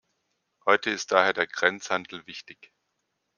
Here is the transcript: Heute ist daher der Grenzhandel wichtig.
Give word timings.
Heute 0.65 0.89
ist 0.89 1.11
daher 1.11 1.31
der 1.33 1.45
Grenzhandel 1.45 2.25
wichtig. 2.25 2.73